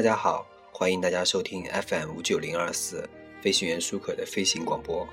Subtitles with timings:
[0.00, 3.06] 大家好，欢迎大家收听 FM 五九零二四
[3.42, 5.06] 飞行员舒克的飞行广播，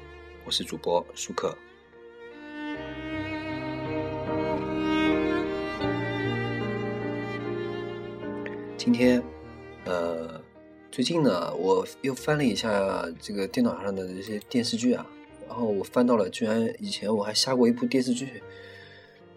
[0.46, 1.54] 我是主播舒克。
[8.78, 9.22] 今天，
[9.84, 10.42] 呃，
[10.90, 15.06] 最近呢，我又翻了一下这个电脑上的这些电视剧啊，
[15.50, 18.42] 然后我翻到了，居然以前我还下过一部电视剧，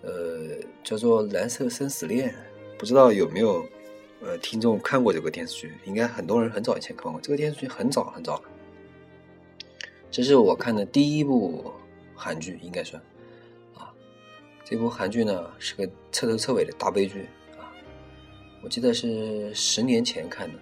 [0.02, 2.30] 呃，叫做《蓝色生死恋》，
[2.78, 3.68] 不知道有没有。
[4.22, 7.18] 呃，听众看过这个电视剧，应该很多人很早以前看过。
[7.22, 8.42] 这个电视剧很早很早了，
[10.10, 11.72] 这是我看的第一部
[12.14, 13.02] 韩剧，应该算
[13.74, 13.90] 啊。
[14.62, 17.22] 这部韩剧呢是个彻头彻尾的大悲剧
[17.58, 17.72] 啊。
[18.62, 20.58] 我记得是十年前看的，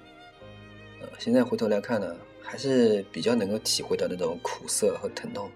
[1.01, 5.51] 呃，现在回头来看呢，还是比较能够体会到那种苦涩和疼痛。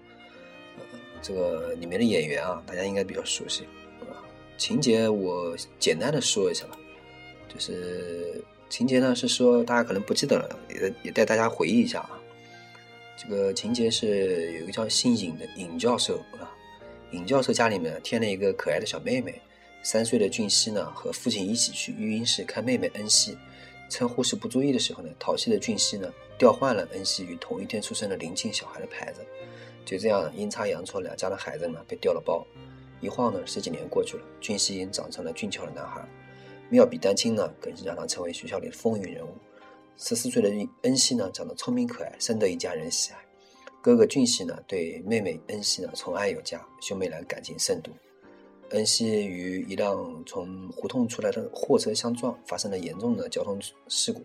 [0.77, 0.83] 呃，
[1.21, 3.63] 这个里面的演员啊，大家应该比较熟悉。
[4.57, 6.77] 情节我简单的说一下吧。
[7.53, 12.19] 就是情节呢，是说大家可能不记得了，也也带大家回忆一下啊。
[13.15, 16.49] 这个情节是有一个叫姓尹的尹教授啊，
[17.11, 19.39] 尹教授家里面添了一个可爱的小妹妹，
[19.83, 23.37] 三岁的俊熙呢和父亲一起去育婴室看妹妹恩熙，
[23.87, 29.23] 趁护士不注意的时候呢，淘气的俊熙呢调换了恩熙与同一天出生的邻近小孩的牌子，
[29.85, 32.43] 就这样阴差阳错，两家的孩子呢被调了包，
[32.99, 36.03] 一晃呢十几年过去了，俊熙已经长成了俊俏的男孩。
[36.69, 39.29] 妙笔丹青呢，更是让他成为学校里的风云人物。
[39.97, 40.49] 十四岁的
[40.81, 43.19] 恩熙呢，长得聪明可爱，深得一家人喜爱。
[43.81, 47.91] 哥哥俊熙呢，对妹妹恩熙呢，宠爱有加，兄妹俩感情甚笃。
[48.69, 54.23] 恩熙与一辆从胡同出来的货车相撞，发生了严重的交通事故。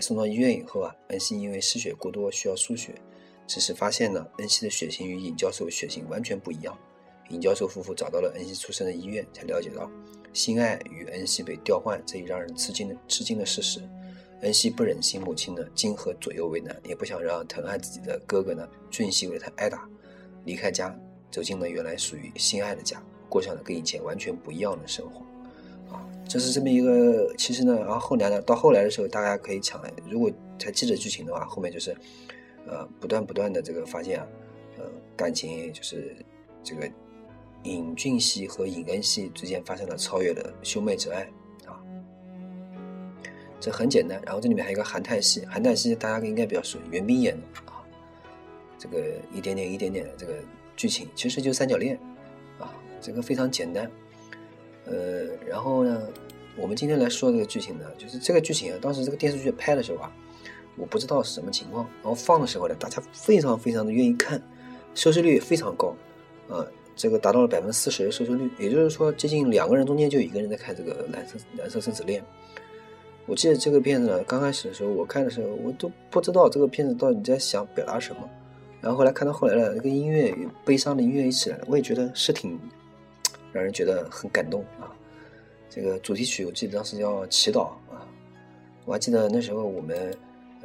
[0.00, 2.94] 送到医院以后啊，恩熙因为失血过多需要输血。
[3.46, 6.76] 此时发现呢，恩熙的血型与尹教授血型完全不一样。
[7.28, 9.90] 尹教授夫妇找到了恩熙出生的医院，才了解到。
[10.34, 13.80] 心爱与恩熙被调换这一让人吃惊的吃惊的事实，
[14.40, 19.88] 恩熙不忍心母亲呢今和左右为难，也不想让疼爱自己的哥哥呢俊熙为他挨打，
[20.44, 20.94] 离开家，
[21.30, 25.20] 走进了原来属于心爱的家，过上了跟以前完全不一样的生活。
[25.94, 29.80] 啊，这是这么一个，其实呢，然后后来呢，到后来的时候，大家可以抢，
[30.10, 30.28] 如果
[30.60, 31.96] 还记得剧情的话，后面就是，
[32.66, 34.26] 呃，不断不断的这个发现啊，
[34.78, 34.84] 呃，
[35.16, 36.16] 感情就是
[36.64, 36.90] 这个。
[37.64, 41.22] 尹俊熙和尹恩熙之间发生了超越的兄妹之爱
[41.66, 41.80] 啊，
[43.58, 44.20] 这很简单。
[44.24, 47.42] 然后这里面还有一个韩泰熙，韩泰熙大家应该比较熟，袁冰演的
[47.72, 47.82] 啊。
[48.78, 50.34] 这个一点点一点点的这个
[50.76, 51.98] 剧情，其实就三角恋
[52.58, 52.70] 啊，
[53.00, 53.90] 这个非常简单。
[54.84, 56.06] 呃，然后呢，
[56.56, 60.12] 我们今天来说这个剧情呢，就是这个剧情啊，当时这个电视剧拍的时候啊，
[60.76, 64.42] 我不知道是什么情况，然后放的时候呢，大家非常非常的愿意看，
[64.94, 65.96] 收视率也非常高，
[66.50, 66.60] 啊。
[66.96, 72.22] 这个达到了百分之四十的收视率，也就是说，接近两个人中间就一个人在看这个《蓝色蓝色生死恋》。
[73.26, 78.30] 我记得这个片子呢，刚开始的时候我看的时候，我都不知道这个片子到底在想表达什么。
[78.80, 80.34] 然后后来看到后来的那个音乐，
[80.64, 82.58] 悲伤的音乐一起来，我也觉得是挺
[83.52, 84.94] 让人觉得很感动啊。
[85.68, 87.60] 这个主题曲我记得当时叫《祈祷》
[87.92, 88.06] 啊，
[88.84, 90.14] 我还记得那时候我们。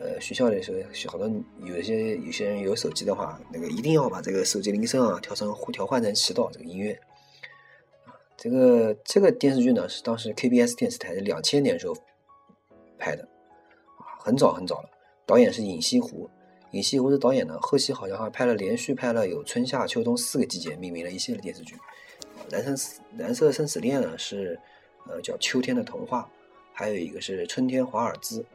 [0.02, 1.30] 呃，学校的时候，好多
[1.66, 6.94] 有些有些人有手机的话，那个一定要把这个手机铃声啊调成调换成祈祷这个音乐。
[8.06, 11.94] 啊，这个这个电视剧呢是当时 KBS 电视台的两千年时候
[12.98, 13.24] 拍的，
[13.98, 14.90] 啊，很早很早了。
[15.26, 16.30] 导演是尹锡湖，
[16.72, 21.76] 尹锡湖的导演呢，后期好像还拍了连续拍了有春夏秋冬四个季节命名了一系列电视剧。
[22.52, 22.78] 蓝生
[23.18, 24.58] 蓝色生死恋呢是
[25.08, 26.30] 呃叫秋天的童话，
[26.72, 28.46] 还有一个是春天华尔兹。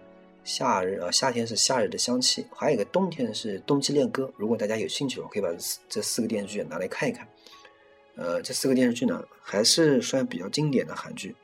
[0.44, 4.30] 夏日啊，夏天是夏日的香气，还有一个冬天是冬季恋歌。
[4.36, 5.48] 如果大家有兴趣，我可以把
[5.88, 7.26] 这四个电视剧拿来看一看。
[8.14, 11.34] 呃，这四个电视剧呢，还是算比较经典的韩剧。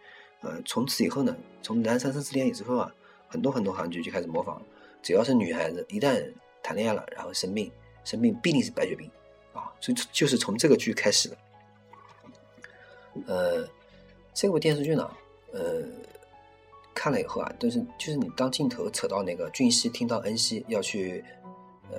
[0.42, 2.94] 呃，从此以后呢，从《南山三四天》之后啊，
[3.26, 4.62] 很多很多韩剧就开始模仿。
[5.02, 6.22] 只要是女孩子一旦
[6.62, 7.72] 谈恋爱了，然后生病，
[8.04, 9.10] 生病必定是白血病
[9.54, 11.38] 啊，所以就是从这个剧开始的。
[13.26, 13.66] 呃，
[14.34, 15.10] 这部电视剧呢，
[15.52, 15.82] 呃。
[16.94, 21.24] 看了以后啊，都是就是你当镜头扯到那个俊熙听到恩熙要去，
[21.90, 21.98] 呃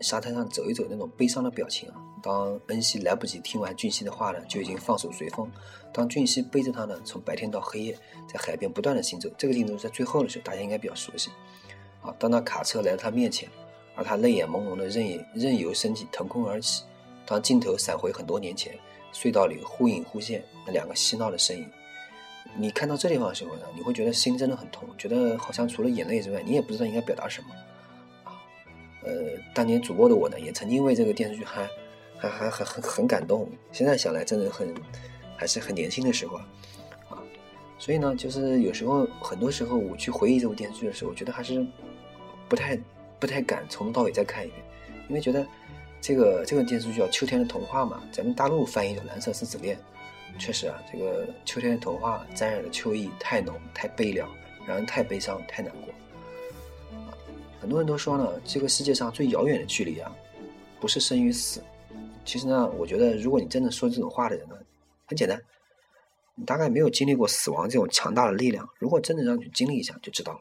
[0.00, 1.96] 沙滩上走一走那种悲伤的表情啊。
[2.22, 5.50] 当恩熙来不及听完俊熙的话呢，就已经放手随风。
[5.92, 7.96] 当俊熙背着他呢，从白天到黑夜
[8.26, 11.30] 在海边不断的行走，这个镜头在最后的时候大家应该比较熟悉。
[12.02, 13.48] 啊，当那卡车来到他面前，
[13.94, 16.82] 而他泪眼朦胧的任任由身体腾空而起。
[17.26, 18.74] 当镜头闪回很多年前，
[19.12, 21.70] 隧道里忽隐忽现那两个嬉闹的身影。
[22.56, 27.48] 你看到这地方的时候呢，你会觉得心真的很痛，觉得好像除了眼泪之外，你也不知道应该表达什么
[28.24, 28.32] 啊。
[29.02, 29.12] 呃，
[29.54, 31.68] 当年主播的我呢，也曾经为这个电视剧还
[32.16, 33.48] 还还还很很感动。
[33.72, 34.72] 现在想来，真的很
[35.36, 36.46] 还是很年轻的时候啊。
[37.78, 41.66] 所以呢，就是有时候很多时候我去回忆这部电视剧的时候，我觉得还是
[42.48, 42.78] 不太
[43.18, 44.62] 不太敢从头到尾再看一遍，
[45.08, 45.46] 因为觉得
[46.00, 49.76] 这个这个电视剧叫《秋天的童话》嘛，咱们大陆翻译的《蓝色狮子恋》，
[50.38, 54.28] 确实啊，这个《秋天的童话》沾染的秋意太浓、太悲凉，
[54.66, 55.94] 让人太悲伤、太难过。
[57.60, 60.14] 很多人都说呢，这个世界上最遥远的距离啊，
[60.80, 61.62] 不是生与死。
[62.24, 64.56] 其实呢，我觉得如果你真的说这种话的人呢，
[65.06, 65.40] 很简单，
[66.34, 68.68] 你大概没有经历过死亡这种强大的力量。
[68.78, 70.40] 如果真的让你经历一下，就知道了。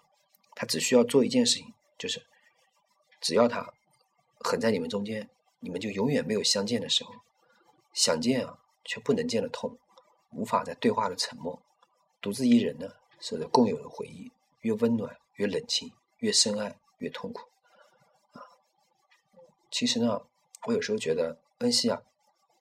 [0.55, 2.21] 他只需要做一件事情，就是
[3.21, 3.73] 只要他
[4.39, 5.29] 横在你们中间，
[5.59, 7.13] 你们就永远没有相见的时候。
[7.93, 9.77] 想见啊，却不能见的痛，
[10.31, 11.61] 无法再对话的沉默，
[12.21, 12.89] 独自一人呢，
[13.19, 14.31] 守着共有的回忆，
[14.61, 16.77] 越温暖越冷清，越深爱。
[16.99, 17.41] 越痛苦
[18.31, 18.39] 啊！
[19.69, 20.21] 其实呢，
[20.67, 22.01] 我有时候觉得恩熙啊，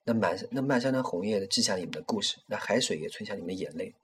[0.03, 3.95] 那满那漫山的红叶记下你们的故事，那海水也存下你们的眼泪，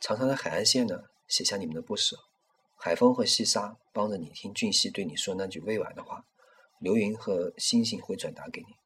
[0.00, 2.16] 长长的海岸线呢写下你们的不舍，
[2.76, 6.24] 海风和细沙帮着你听俊熙对你说那句未完的话，
[6.78, 8.76] 流云和星星会转达给你，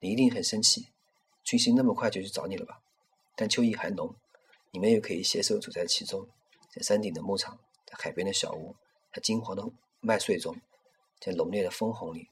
[0.00, 0.88] 你一定很生气，
[1.44, 2.80] 俊熙那么快就去找你了吧？
[3.36, 4.16] 但秋意还浓，
[4.72, 6.26] 你们又可以携手走在其中，
[6.70, 8.74] 在山顶的牧场，在海边的小屋，
[9.12, 9.64] 在金黄的。
[10.06, 10.60] 麦穗中，
[11.18, 12.28] 在浓烈的枫红里，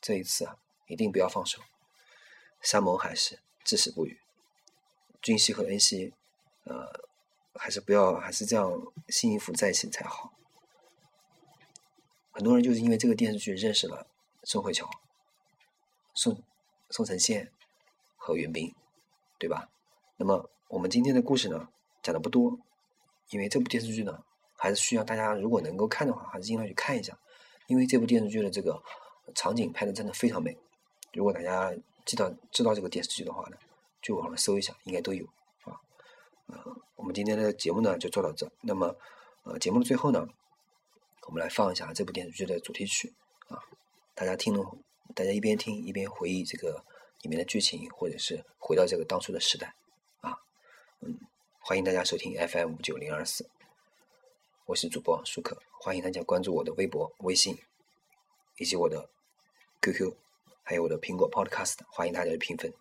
[0.00, 0.56] 这一次啊，
[0.86, 1.60] 一定不要放手，
[2.62, 4.18] 山盟海誓，至死不渝。
[5.20, 6.14] 君熙和恩熙，
[6.64, 7.06] 呃，
[7.52, 8.72] 还是不要，还是这样
[9.10, 10.32] 幸福在一起才好。
[12.30, 14.06] 很多人就是因为这个电视剧认识了
[14.44, 14.88] 宋慧乔、
[16.14, 16.42] 宋
[16.88, 17.52] 宋承宪
[18.22, 18.72] 和袁冰，
[19.38, 19.68] 对吧？
[20.16, 21.68] 那么我们今天的故事呢，
[22.02, 22.56] 讲的不多，
[23.30, 24.22] 因为这部电视剧呢。
[24.54, 27.18] 还是需要大家，如果能够看的话，还是尽量去看一下，
[27.66, 28.80] 因为这部电视剧的这个
[29.34, 30.56] 场景拍的真的非常美。
[31.12, 31.74] 如果大家
[32.04, 33.56] 知道知道这个电视剧的话呢，
[34.00, 35.26] 就网上搜一下，应该都有
[35.64, 35.74] 啊。
[36.46, 36.58] 呃，
[36.94, 38.48] 我们今天的节目呢就做到这。
[38.60, 38.94] 那么，
[39.42, 40.28] 呃，节目的最后呢，
[41.26, 43.12] 我们来放一下这部电视剧的主题曲
[43.48, 43.58] 啊，
[44.14, 44.64] 大家听了，
[45.12, 46.84] 大家一边听一边回忆这个
[47.22, 49.74] 里面的剧情，或者是回到这个当初的时代
[50.20, 50.36] 啊。
[51.00, 51.18] 嗯，
[51.60, 53.48] 欢迎大家收听 FM 五九零二四。
[54.66, 57.56] 我是主播舒克，欢迎大家关注我的微博、微信，
[58.58, 59.08] 以及我的
[59.80, 60.14] QQ，
[60.64, 62.72] 还有我的苹果 Podcast，欢迎大家的评分。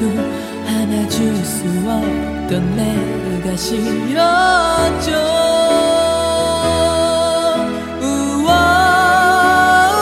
[0.00, 0.10] 조차도
[0.66, 5.12] 안아줄 수 없던 내가 싫었죠.
[8.00, 8.50] 우와,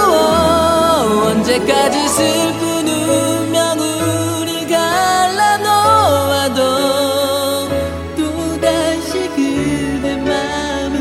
[0.06, 6.60] 우와 언제까지 슬픈 운명 우리 갈라놓아도
[8.16, 10.94] 또다시 그대 마음을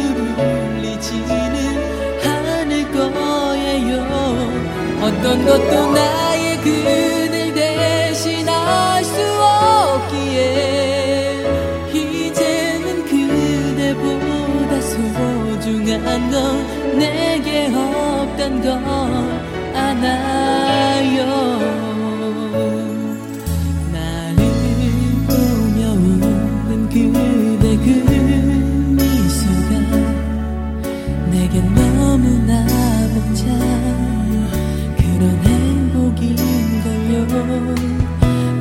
[0.79, 1.55] 울리지는
[2.25, 3.91] 않을 거예요.
[5.03, 6.96] 어떤 것도 나의 그
[16.97, 18.71] 내게 없단 걸
[19.75, 21.27] 알아요?
[23.91, 24.39] 나를
[25.27, 27.87] 보며 웃는 그대 그
[28.95, 29.69] 미소가
[31.29, 32.51] 내겐 너무나
[33.13, 33.45] 벅찬
[34.97, 37.15] 그런 행복인걸요.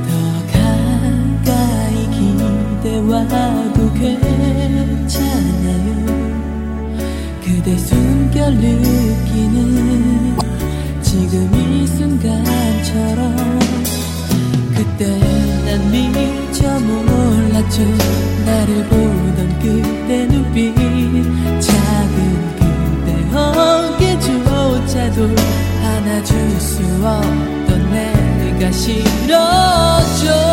[0.07, 0.11] 더
[0.53, 1.97] 가까이
[2.83, 5.89] 기대와도 괜찮아요.
[7.43, 10.37] 그대 숨 결 느끼는
[11.01, 13.35] 지금 이 순간처럼
[14.75, 15.19] 그때
[15.65, 17.83] 난 미처 몰랐죠.
[18.45, 20.75] 나를 보던 그대 눈빛
[21.63, 22.17] 작은
[22.59, 25.19] 그대 어깨조차도
[25.83, 30.46] 안아줄 수 없던 내가 싫었죠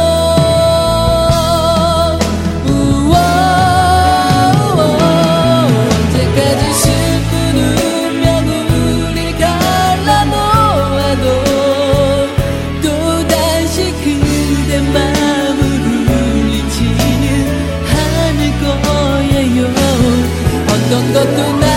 [21.03, 21.72] cuando tú me